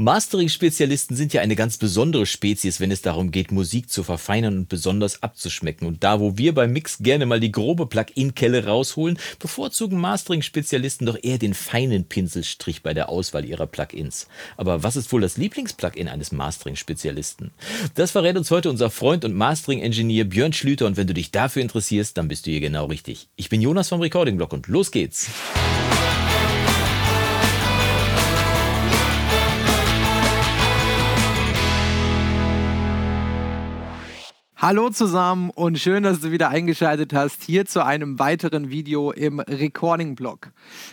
[0.00, 4.68] Mastering-Spezialisten sind ja eine ganz besondere Spezies, wenn es darum geht, Musik zu verfeinern und
[4.70, 5.86] besonders abzuschmecken.
[5.86, 11.18] Und da, wo wir beim Mix gerne mal die grobe Plug-in-Kelle rausholen, bevorzugen Mastering-Spezialisten doch
[11.22, 14.26] eher den feinen Pinselstrich bei der Auswahl ihrer Plugins.
[14.56, 17.50] Aber was ist wohl das Lieblings-Plugin eines Mastering-Spezialisten?
[17.94, 21.60] Das verrät uns heute unser Freund und Mastering-Engineer Björn Schlüter und wenn du dich dafür
[21.60, 23.28] interessierst, dann bist du hier genau richtig.
[23.36, 25.28] Ich bin Jonas vom Recording Blog und los geht's.
[34.62, 39.40] Hallo zusammen und schön, dass du wieder eingeschaltet hast hier zu einem weiteren Video im
[39.40, 40.50] Recording-Blog.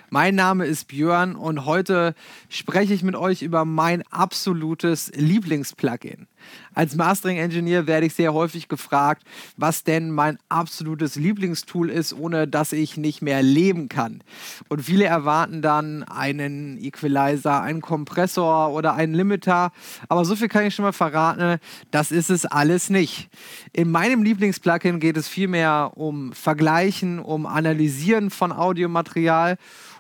[0.10, 2.16] Mein Name ist Björn und heute
[2.48, 6.28] spreche ich mit euch über mein absolutes Lieblingsplugin.
[6.74, 9.24] Als Mastering Engineer werde ich sehr häufig gefragt,
[9.58, 14.22] was denn mein absolutes Lieblingstool ist, ohne dass ich nicht mehr leben kann.
[14.70, 19.72] Und viele erwarten dann einen Equalizer, einen Kompressor oder einen Limiter.
[20.08, 21.60] Aber so viel kann ich schon mal verraten,
[21.92, 23.30] das ist es alles nicht.
[23.73, 29.58] In meinem Lieblingsplugin geht es vielmehr um Vergleichen, um Analysieren von Audiomaterial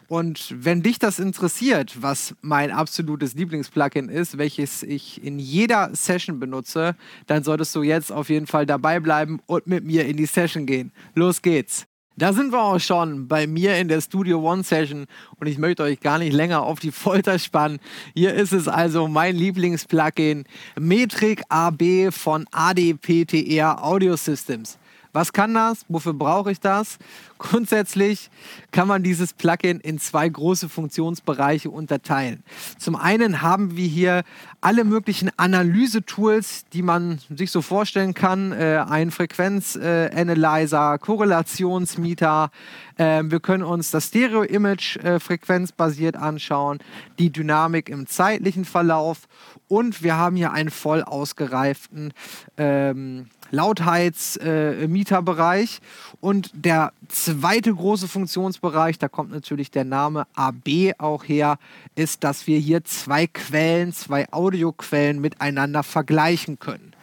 [0.07, 6.39] und wenn dich das interessiert, was mein absolutes Lieblingsplugin ist, welches ich in jeder Session
[6.39, 10.25] benutze, dann solltest du jetzt auf jeden Fall dabei bleiben und mit mir in die
[10.25, 10.91] Session gehen.
[11.13, 11.87] Los geht's!
[12.19, 15.83] Da sind wir auch schon bei mir in der Studio One Session und ich möchte
[15.83, 17.77] euch gar nicht länger auf die Folter spannen.
[18.15, 20.45] Hier ist es also mein Lieblingsplugin
[20.79, 24.79] Metric AB von ADPTR Audio Systems.
[25.17, 25.83] Was kann das?
[25.89, 26.99] Wofür brauche ich das?
[27.39, 28.29] Grundsätzlich
[28.69, 32.43] kann man dieses Plugin in zwei große Funktionsbereiche unterteilen.
[32.77, 34.21] Zum einen haben wir hier
[34.61, 38.51] alle möglichen Analyse-Tools, die man sich so vorstellen kann.
[38.51, 42.51] Äh, ein Frequenz-Analyzer, äh, Korrelationsmeter.
[42.97, 46.77] Äh, wir können uns das Stereo-Image äh, frequenzbasiert anschauen,
[47.17, 49.27] die Dynamik im zeitlichen Verlauf
[49.67, 52.13] und wir haben hier einen voll ausgereiften
[52.57, 55.77] ähm, Lautheitsmieterbereich.
[55.77, 55.81] Äh,
[56.21, 61.57] und der zweite große Funktionsbereich, da kommt natürlich der Name AB auch her,
[61.95, 66.93] ist, dass wir hier zwei Quellen, zwei Audioquellen miteinander vergleichen können.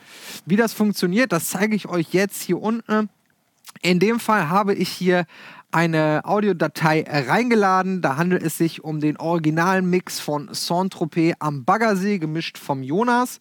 [0.46, 3.08] Wie das funktioniert, das zeige ich euch jetzt hier unten.
[3.82, 5.26] In dem Fall habe ich hier
[5.74, 8.00] eine Audiodatei reingeladen.
[8.00, 13.40] Da handelt es sich um den originalen Mix von Saint-Tropez am Baggersee, gemischt vom Jonas.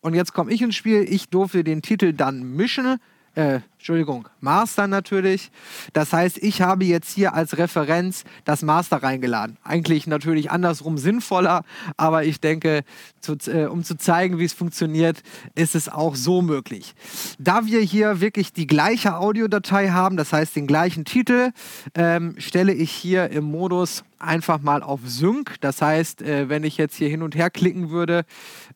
[0.00, 1.06] Und jetzt komme ich ins Spiel.
[1.08, 2.96] Ich durfte den Titel dann mischen.
[3.34, 5.50] Äh, Entschuldigung, Master natürlich.
[5.94, 9.56] Das heißt, ich habe jetzt hier als Referenz das Master reingeladen.
[9.64, 11.64] Eigentlich natürlich andersrum sinnvoller,
[11.96, 12.82] aber ich denke,
[13.22, 15.22] zu, äh, um zu zeigen, wie es funktioniert,
[15.54, 16.94] ist es auch so möglich.
[17.38, 21.52] Da wir hier wirklich die gleiche Audiodatei haben, das heißt den gleichen Titel,
[21.94, 25.56] ähm, stelle ich hier im Modus einfach mal auf Sync.
[25.60, 28.24] Das heißt, äh, wenn ich jetzt hier hin und her klicken würde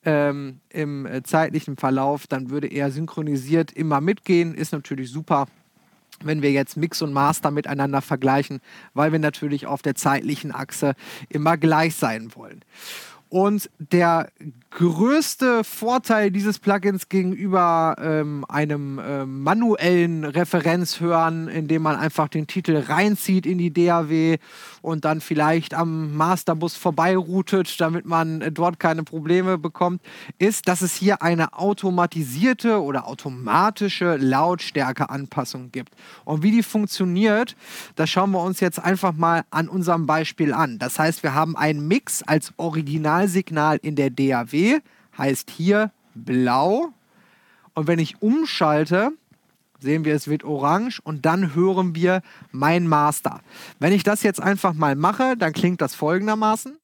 [0.04, 4.54] ähm, im äh, zeitlichen Verlauf, dann würde er synchronisiert immer mitgehen.
[4.54, 5.46] Ist natürlich natürlich super,
[6.22, 8.60] wenn wir jetzt Mix und Master miteinander vergleichen,
[8.94, 10.94] weil wir natürlich auf der zeitlichen Achse
[11.28, 12.64] immer gleich sein wollen.
[13.34, 14.28] Und der
[14.70, 22.76] größte Vorteil dieses Plugins gegenüber ähm, einem äh, manuellen Referenzhören, indem man einfach den Titel
[22.76, 24.38] reinzieht in die DAW
[24.82, 30.02] und dann vielleicht am Masterbus vorbeiroutet, damit man äh, dort keine Probleme bekommt,
[30.38, 35.94] ist, dass es hier eine automatisierte oder automatische Lautstärkeanpassung gibt.
[36.24, 37.56] Und wie die funktioniert,
[37.94, 40.78] das schauen wir uns jetzt einfach mal an unserem Beispiel an.
[40.78, 42.52] Das heißt, wir haben einen Mix als
[43.24, 44.80] Originalsignal in der DAW
[45.16, 46.92] heißt hier blau.
[47.74, 49.12] Und wenn ich umschalte,
[49.80, 52.20] sehen wir, es wird orange und dann hören wir
[52.52, 53.40] mein Master.
[53.78, 56.76] Wenn ich das jetzt einfach mal mache, dann klingt das folgendermaßen.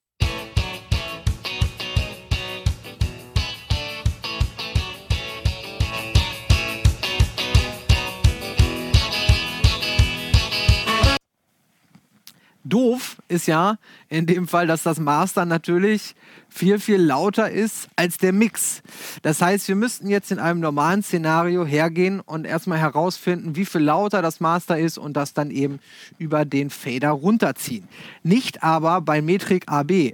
[12.63, 13.77] Doof ist ja
[14.09, 16.15] in dem Fall, dass das Master natürlich
[16.49, 18.83] viel, viel lauter ist als der Mix.
[19.21, 23.81] Das heißt, wir müssten jetzt in einem normalen Szenario hergehen und erstmal herausfinden, wie viel
[23.81, 25.79] lauter das Master ist und das dann eben
[26.17, 27.87] über den Fader runterziehen.
[28.21, 30.13] Nicht aber bei Metrik AB.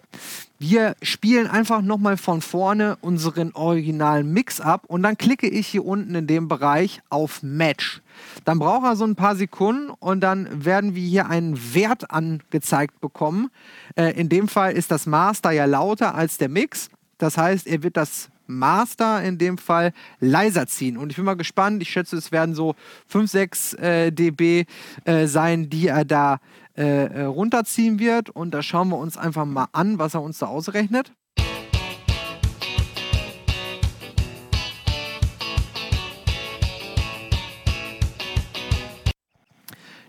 [0.59, 5.85] Wir spielen einfach nochmal von vorne unseren originalen Mix ab und dann klicke ich hier
[5.85, 8.01] unten in dem Bereich auf Match.
[8.45, 12.99] Dann braucht er so ein paar Sekunden und dann werden wir hier einen Wert angezeigt
[13.01, 13.49] bekommen.
[13.95, 16.89] Äh, in dem Fall ist das Master ja lauter als der Mix.
[17.17, 20.97] Das heißt, er wird das Master in dem Fall leiser ziehen.
[20.97, 21.81] Und ich bin mal gespannt.
[21.81, 22.75] Ich schätze, es werden so
[23.07, 24.65] 5, 6 äh, dB
[25.05, 26.39] äh, sein, die er da
[26.77, 28.29] äh, äh, runterziehen wird.
[28.29, 31.11] Und da schauen wir uns einfach mal an, was er uns da ausrechnet.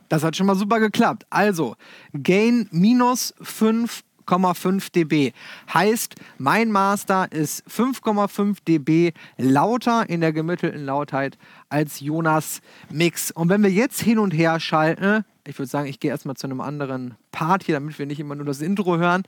[0.08, 1.26] Das hat schon mal super geklappt.
[1.30, 1.76] Also,
[2.12, 5.32] Gain minus 5,5 dB.
[5.72, 11.38] Heißt, mein Master ist 5,5 dB lauter in der gemittelten Lautheit
[11.68, 12.60] als Jonas
[12.90, 13.30] Mix.
[13.30, 16.46] Und wenn wir jetzt hin und her schalten, ich würde sagen, ich gehe erstmal zu
[16.46, 19.22] einem anderen Part hier, damit wir nicht immer nur das Intro hören.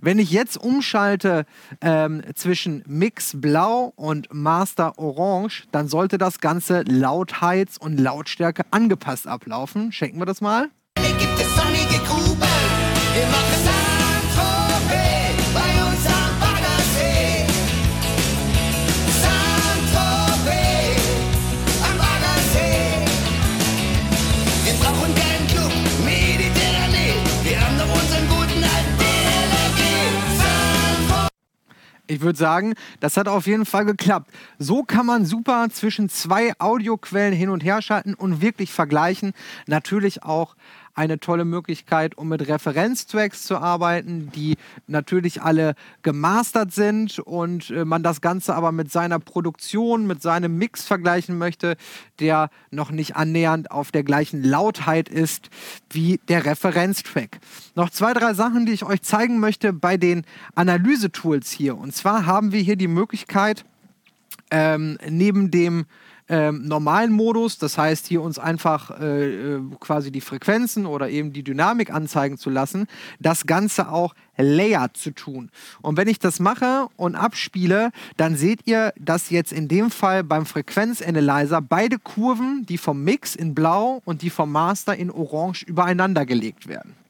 [0.00, 1.44] Wenn ich jetzt umschalte
[1.82, 9.26] ähm, zwischen Mix Blau und Master Orange, dann sollte das Ganze Lautheits- und Lautstärke angepasst
[9.26, 9.92] ablaufen.
[9.92, 10.70] Schenken wir das mal.
[10.98, 13.65] Hier gibt es sonnige Gruben, wir machen
[32.26, 34.30] würde sagen, das hat auf jeden Fall geklappt.
[34.58, 39.32] So kann man super zwischen zwei Audioquellen hin und her schalten und wirklich vergleichen.
[39.66, 40.54] Natürlich auch
[40.96, 44.56] eine tolle Möglichkeit, um mit Referenztracks zu arbeiten, die
[44.86, 50.56] natürlich alle gemastert sind und äh, man das Ganze aber mit seiner Produktion, mit seinem
[50.56, 51.76] Mix vergleichen möchte,
[52.18, 55.50] der noch nicht annähernd auf der gleichen Lautheit ist
[55.90, 57.40] wie der Referenztrack.
[57.74, 61.76] Noch zwei, drei Sachen, die ich euch zeigen möchte bei den Analyse-Tools hier.
[61.76, 63.66] Und zwar haben wir hier die Möglichkeit,
[64.50, 65.84] ähm, neben dem
[66.28, 71.32] ähm, normalen Modus, das heißt hier uns einfach äh, äh, quasi die Frequenzen oder eben
[71.32, 72.86] die Dynamik anzeigen zu lassen,
[73.20, 75.50] das Ganze auch layered zu tun.
[75.82, 80.24] Und wenn ich das mache und abspiele, dann seht ihr, dass jetzt in dem Fall
[80.24, 85.64] beim Frequenzanalyzer beide Kurven, die vom Mix in Blau und die vom Master in Orange
[85.64, 87.05] übereinander gelegt werden.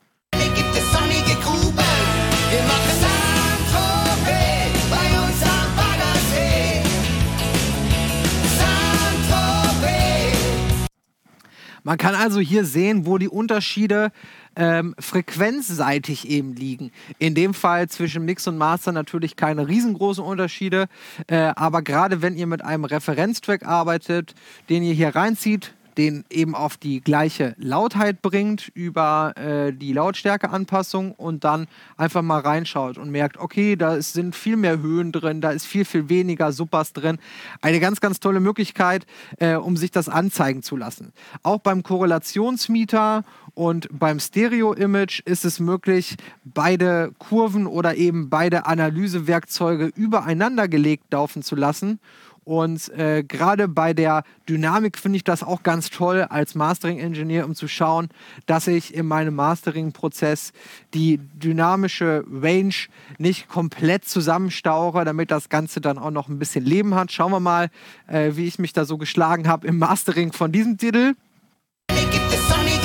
[11.87, 14.11] Man kann also hier sehen, wo die Unterschiede
[14.57, 16.91] ähm, frequenzseitig eben liegen.
[17.21, 20.89] In dem Fall zwischen Mix und Master natürlich keine riesengroßen Unterschiede,
[21.29, 24.35] äh, aber gerade wenn ihr mit einem Referenztrack arbeitet,
[24.69, 31.13] den ihr hier reinzieht, den eben auf die gleiche Lautheit bringt über äh, die Lautstärkeanpassung
[31.13, 31.67] und dann
[31.97, 35.85] einfach mal reinschaut und merkt, okay, da sind viel mehr Höhen drin, da ist viel,
[35.85, 37.19] viel weniger Supers drin.
[37.63, 39.07] Eine ganz, ganz tolle Möglichkeit,
[39.39, 41.13] äh, um sich das anzeigen zu lassen.
[41.43, 49.91] Auch beim Korrelationsmeter und beim Stereo-Image ist es möglich, beide Kurven oder eben beide Analysewerkzeuge
[49.97, 51.99] übereinander gelegt laufen zu lassen
[52.47, 57.57] und äh, gerade bei der Dynamik finde ich das auch ganz toll als Mastering-Engineer, um
[57.57, 58.09] zu schauen,
[58.47, 60.53] dass ich in meinem Mastering-Prozess
[60.95, 62.75] die dynamische Range
[63.19, 67.11] nicht komplett zusammenstaure, damit das Ganze dann auch noch ein bisschen Leben hat.
[67.11, 67.69] Schauen wir mal,
[68.07, 71.15] äh, wie ich mich da so geschlagen habe im Mastering von diesem Titel.
[71.91, 72.76] Hier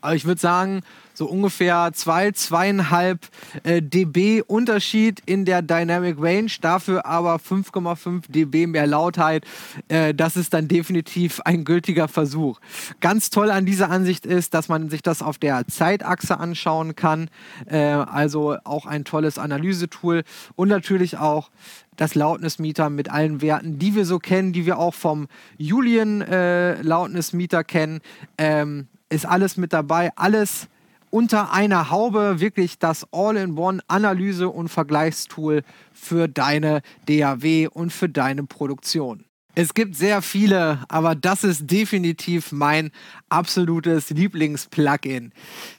[0.00, 0.82] Aber ich würde sagen,
[1.18, 3.26] so ungefähr zwei, zweieinhalb
[3.64, 9.44] äh, dB Unterschied in der Dynamic Range, dafür aber 5,5 dB mehr Lautheit.
[9.88, 12.60] Äh, das ist dann definitiv ein gültiger Versuch.
[13.00, 17.28] Ganz toll an dieser Ansicht ist, dass man sich das auf der Zeitachse anschauen kann.
[17.66, 20.22] Äh, also auch ein tolles Analysetool
[20.54, 21.50] und natürlich auch
[21.96, 25.26] das Loudness-Meter mit allen Werten, die wir so kennen, die wir auch vom
[25.56, 28.00] Julian äh, Loudness-Meter kennen.
[28.38, 30.68] Ähm, ist alles mit dabei, alles
[31.10, 35.62] unter einer Haube, wirklich das All-in-One-Analyse- und Vergleichstool
[35.92, 39.24] für deine DAW und für deine Produktion.
[39.54, 42.92] Es gibt sehr viele, aber das ist definitiv mein
[43.28, 45.32] absolutes Lieblings-Plugin.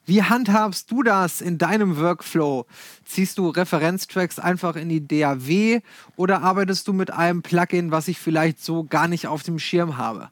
[0.06, 2.66] Wie handhabst du das in deinem Workflow?
[3.06, 5.80] Ziehst du Referenztracks einfach in die DAW
[6.18, 9.96] oder arbeitest du mit einem Plugin, was ich vielleicht so gar nicht auf dem Schirm
[9.96, 10.30] habe?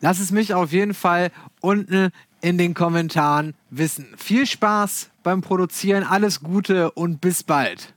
[0.00, 1.30] Lass es mich auf jeden Fall
[1.62, 2.10] unten
[2.42, 4.08] in den Kommentaren wissen.
[4.18, 7.94] Viel Spaß beim Produzieren, alles Gute und bis bald.